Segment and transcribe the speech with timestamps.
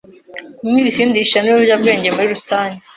[0.57, 2.83] kunywa ibisindisha n’ibiyobyabwenge muri rusange,